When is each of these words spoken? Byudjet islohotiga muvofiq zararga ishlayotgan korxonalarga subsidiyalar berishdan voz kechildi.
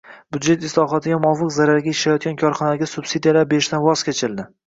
Byudjet 0.35 0.63
islohotiga 0.69 1.19
muvofiq 1.25 1.51
zararga 1.57 1.91
ishlayotgan 1.91 2.39
korxonalarga 2.43 2.89
subsidiyalar 2.95 3.49
berishdan 3.55 3.87
voz 3.89 4.05
kechildi. 4.09 4.47